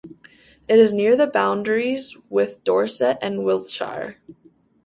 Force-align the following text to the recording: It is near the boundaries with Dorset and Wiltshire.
It 0.67 0.79
is 0.79 0.93
near 0.93 1.15
the 1.15 1.27
boundaries 1.27 2.17
with 2.27 2.63
Dorset 2.63 3.19
and 3.21 3.43
Wiltshire. 3.45 4.17